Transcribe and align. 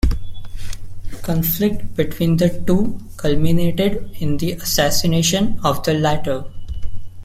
Conflict 1.21 1.95
between 1.95 2.37
the 2.37 2.49
two 2.65 2.97
culminated 3.17 4.09
in 4.19 4.35
the 4.37 4.53
assassination 4.53 5.59
of 5.63 5.83
the 5.83 5.93
latter. 5.93 6.45